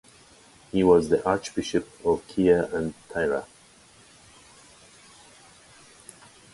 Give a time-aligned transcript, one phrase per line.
[0.71, 3.45] He was the Archbishop of Kea and Thira.